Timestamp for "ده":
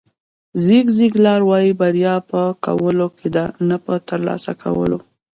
3.35-3.45